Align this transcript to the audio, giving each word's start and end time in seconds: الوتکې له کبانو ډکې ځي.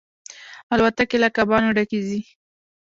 الوتکې 0.73 1.17
له 1.23 1.29
کبانو 1.35 1.75
ډکې 1.77 1.99
ځي. 2.07 2.19